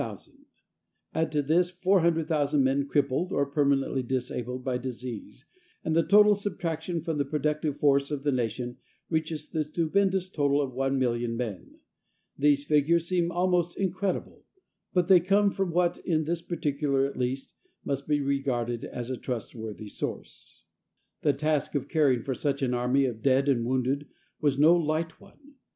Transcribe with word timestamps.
Add 1.13 1.31
to 1.31 1.43
this 1.43 1.69
400,000 1.69 2.63
men 2.63 2.87
crippled 2.87 3.31
or 3.31 3.45
permanently 3.45 4.01
disabled 4.01 4.63
by 4.63 4.79
disease, 4.79 5.45
and 5.85 5.95
the 5.95 6.01
total 6.01 6.33
subtraction 6.33 7.03
from 7.03 7.19
the 7.19 7.23
productive 7.23 7.77
force 7.77 8.09
of 8.09 8.23
the 8.23 8.31
nation 8.31 8.77
reaches 9.11 9.47
the 9.47 9.63
stupendous 9.63 10.27
total 10.27 10.59
of 10.59 10.71
1,000,000 10.73 11.35
men. 11.37 11.75
These 12.35 12.63
figures 12.63 13.07
seem 13.07 13.31
almost 13.31 13.77
incredible, 13.77 14.43
but 14.91 15.07
they 15.07 15.19
come 15.19 15.51
from 15.51 15.69
what, 15.69 15.99
in 15.99 16.23
this 16.23 16.41
particular 16.41 17.05
at 17.05 17.15
least, 17.19 17.53
must 17.85 18.07
be 18.07 18.21
regarded 18.21 18.83
as 18.85 19.11
a 19.11 19.17
trustworthy 19.17 19.87
source. 19.87 20.63
The 21.21 21.31
task 21.33 21.75
of 21.75 21.87
caring 21.87 22.23
for 22.23 22.33
such 22.33 22.63
an 22.63 22.73
army 22.73 23.05
of 23.05 23.21
dead 23.21 23.47
and 23.47 23.63
wounded 23.67 24.07
was 24.39 24.57
no 24.57 24.75
light 24.75 25.21
one. 25.21 25.57